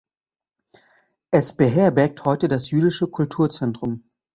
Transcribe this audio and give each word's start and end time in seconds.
Es 1.29 1.53
beherbergt 1.55 2.25
heute 2.25 2.47
das 2.47 2.71
jüdische 2.71 3.05
Kulturzentrum. 3.07 4.03